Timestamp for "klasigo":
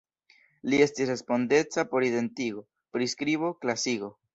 3.65-4.17